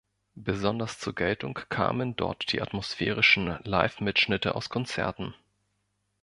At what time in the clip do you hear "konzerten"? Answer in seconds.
4.69-5.35